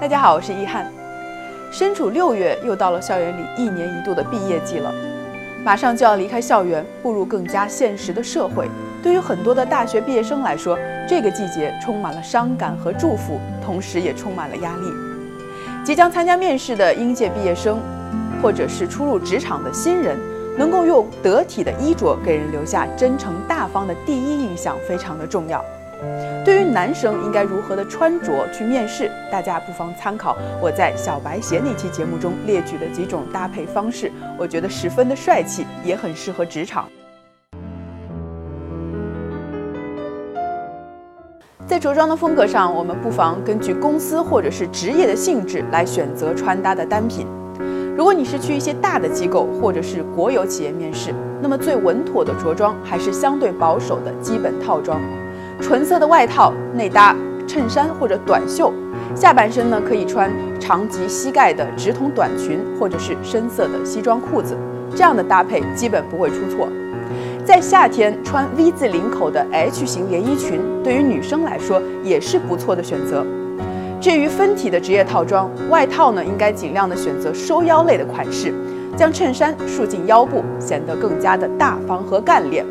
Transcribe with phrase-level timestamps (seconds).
[0.00, 0.88] 大家好，我是易翰。
[1.72, 4.94] 身处六月，又到了校园里一年一度的毕业季了，
[5.64, 8.68] 马上就要离开校园，步入更加现实的社会。
[9.02, 10.78] 对于很多的大学毕业生来说，
[11.08, 14.92] 这个季节充满了伤感和祝福，同时也充满了压力。
[15.84, 17.80] 即将参加面试的应届毕业生，
[18.40, 20.16] 或者是初入职场的新人，
[20.56, 25.64] 能够用得体的衣着给人留下真诚大方的第一印象，非常的重要。
[26.44, 36.86] 对于男生应该如何的穿着去面试，大家不妨参考我在小白鞋那期节目中列举的几种搭配方式，我觉得十分的帅气，也很适合职场。
[41.66, 47.26] 在着装的风格上，我们不妨根据公司或者是职业的性质来选择穿搭的单品。
[47.96, 55.00] 如果你是去一些大的机构或者是国有企业面试，那么最稳妥的着装还是相对保守的基本套装。
[55.60, 58.72] 纯色的外套内搭衬衫或者短袖，
[59.14, 64.56] 下半身呢可以穿长及膝盖的直筒短裙或者是深色的西装裤子，
[64.94, 66.68] 这样的搭配基本不会出错。
[67.44, 73.24] 在夏天穿 V 字领口的 H 型连衣裙，对于女生来说也是不错的选择。
[74.00, 78.52] 至于分体的职业套装，外套呢应该尽量的选择收腰类的款式，
[78.96, 82.66] 将衬衫束进腰部，显得更加的大方和干练。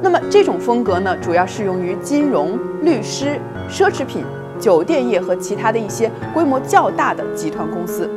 [0.00, 4.24] 那么这种风格呢，主要适用于金融、律师、奢侈品、
[4.58, 8.08] 酒店业和其他的一些规模较大的集团公司。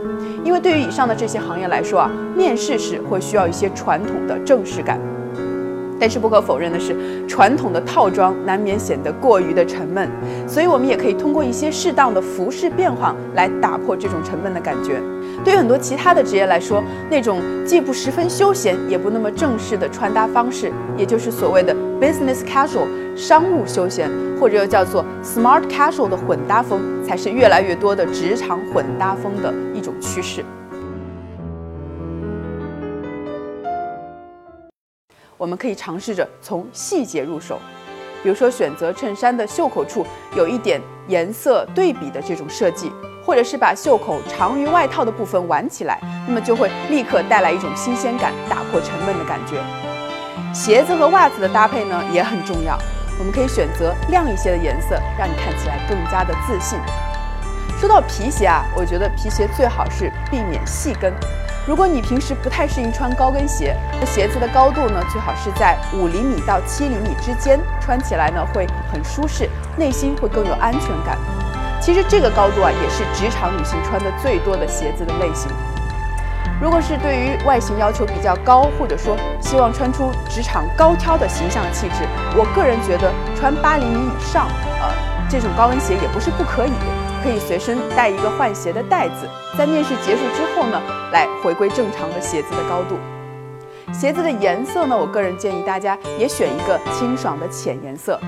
[0.44, 5.00] 因为对于以上的这些行业来说啊，面试时会需要一些传统的正式感。
[6.00, 6.96] 但是不可否认的是，
[7.28, 10.09] 传统的套装难免显得过于的沉闷，
[10.48, 15.00] 所以我们也可以通过一些适当的服饰变化来打破这种沉闷的感觉。
[15.44, 24.09] 对于很多其他的职业来说，那种既不十分休闲，也不那么正式的穿搭方式，也就是所谓的 business casual 商务休闲，
[24.40, 30.44] 或者又叫做 smart casual 的混搭风，才是越来越多的职场混搭风的一种趋势。
[35.38, 37.58] 我们可以尝试着从细节入手，
[38.22, 40.06] 比如说选择衬衫的袖口处
[40.38, 42.92] 有一点颜色对比的这种设计，
[43.26, 49.58] 或者是把袖口长于外套的部分挽起来，那么就会立刻带来一种新鲜感，打破沉闷的感觉。
[50.54, 52.78] 鞋子和袜子的搭配呢也很重要，
[53.18, 56.78] 我们可以选择亮一些的颜色，让你看起来更加的自信。
[57.80, 61.14] 说到皮鞋啊，我觉得皮鞋最好是避免细跟。
[61.68, 71.18] 如果你平时不太适应穿高跟鞋，那鞋子的高度呢，最好是在五厘米到七厘米之间，穿起来呢会很舒适，内心会更有安全感。
[71.81, 75.52] 其实这个高度啊，也是职场女性穿的最多的鞋子的类型。
[76.62, 82.06] 如果是对于外形要求比较高，或者说希望穿出职场高挑的形象气质，
[82.38, 84.47] 我个人觉得穿八厘米以上，
[84.80, 84.94] 呃，
[85.28, 86.72] 这种高跟鞋也不是不可以。
[87.24, 90.81] 可以随身带一个换鞋的袋子，在面试结束之后呢，
[91.12, 92.98] 来回归正常的鞋子的高度。
[93.94, 98.19] 鞋子的颜色呢，我个人建议大家也选一个清爽的浅颜色，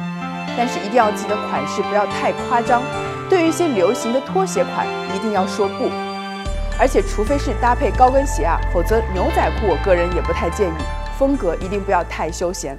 [0.56, 2.84] 但是一定要记得款式不要太夸张。
[3.44, 5.90] 对于一些流行的拖鞋款，一定要说不。
[6.80, 10.84] 而且除非是搭配高跟鞋啊，否则牛仔裤我个人也不太建议。
[11.20, 12.78] 风格一定不要太休闲。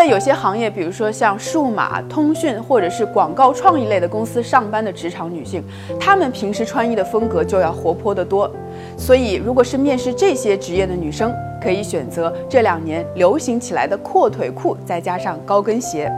[0.00, 5.62] 在有些行业，比如说像数码通讯或者是广告创意类的公司上班的职场女性，
[6.00, 8.50] 她们平时穿衣的风格就要活泼得多。
[8.96, 11.30] 所以，如果是面试这些职业的女生，
[11.62, 16.10] 可以选择这两年流行起来的阔腿裤，再加上高跟鞋。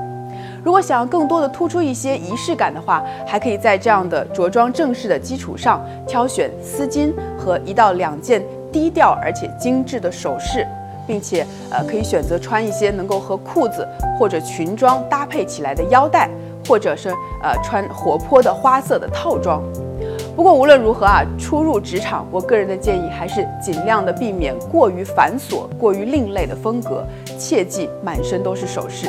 [0.62, 10.64] 如果想要更多的突出一些仪式感的话，还可以在这样的着装正式的基础上，挑选丝巾和一到两件低调而且精致的首饰。
[11.12, 13.86] 并且，呃，可以选择穿一些能够和裤子
[14.18, 16.26] 或者裙装搭配起来的腰带，
[16.66, 17.10] 或者是
[17.42, 19.62] 呃穿活泼的花色的套装。
[20.34, 27.04] 不过无论如何啊，初入职场，我个人的建议还是尽量的避免过于繁琐、过于另类的风格，
[27.38, 29.06] 切记满身都是首饰。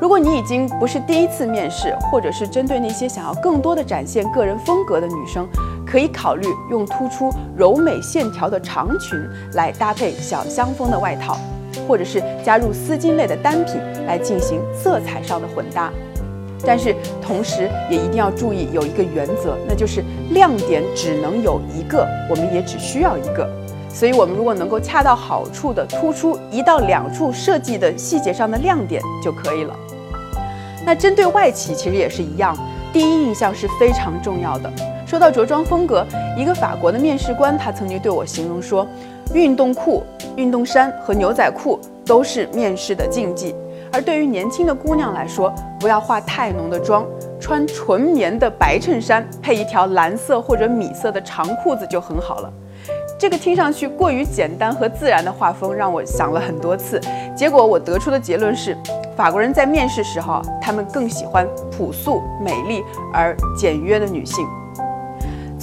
[0.00, 5.46] 如果你已经不是第一次面试，或者是针对那些想要更多的展现个人风格的女生，
[5.94, 9.16] 可以考虑用突出柔美线条的长裙
[9.52, 11.38] 来搭配小香风的外套，
[11.86, 15.92] 或者是加入丝巾类的单品来进行色彩上的混搭。
[16.66, 23.48] 但是同时也一定要注意有一个原则，那就是亮点只能有一个，我们也只需要一个。
[23.88, 29.72] 所以，我们如果能够恰到好处的突出一到两处设计的细节上的亮点就可以了。
[30.84, 32.52] 那针对外企其实也是一样，
[32.92, 34.72] 第一印象是非常重要的。
[35.06, 36.04] 说到着装风格，
[36.36, 38.86] 一个法国的面试官他曾经对我形容说，
[39.32, 40.02] 运动裤、
[40.36, 43.54] 运动衫和牛仔裤都是面试的禁忌，
[43.92, 47.06] 而对于年轻的姑娘来说，不要化太浓的妆，
[47.38, 52.52] 穿纯棉的白衬衫，配一条蓝色或者米色的长裤子就很好了。
[53.18, 57.00] 这个听上去过于简单和自然的画风，让我想了很多次。
[57.36, 58.76] 结果我得出的结论是，
[59.16, 64.44] 法国人在面试时候，他们更喜欢朴素、美丽而简约的女性。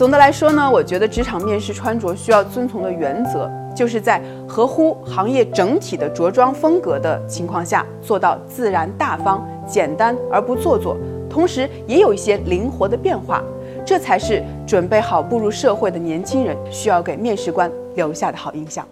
[0.01, 10.97] 总的来说呢，我觉得职场面试穿着需要遵从的原则，就是在合乎行业整体的着装风格的情况下，做到自然大方、简单而不做作，
[11.29, 13.43] 同时也有一些灵活的变化，
[13.85, 18.83] 这才是准备好步入社会的年轻人需要给面试官留下的好印象。